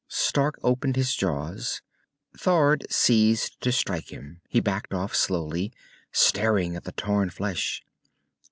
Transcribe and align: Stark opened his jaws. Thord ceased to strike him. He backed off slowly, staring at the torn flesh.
Stark 0.07 0.57
opened 0.63 0.95
his 0.95 1.13
jaws. 1.15 1.83
Thord 2.35 2.87
ceased 2.89 3.61
to 3.61 3.71
strike 3.71 4.11
him. 4.11 4.41
He 4.49 4.59
backed 4.59 4.95
off 4.95 5.15
slowly, 5.15 5.71
staring 6.11 6.75
at 6.75 6.85
the 6.85 6.91
torn 6.93 7.29
flesh. 7.29 7.83